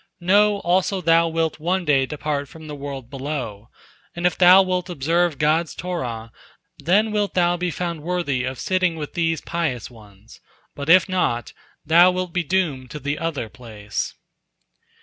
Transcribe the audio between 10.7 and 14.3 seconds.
But if not, thou wilt be doomed to the other place."